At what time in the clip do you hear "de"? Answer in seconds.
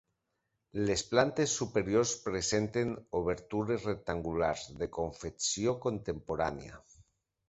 4.81-4.87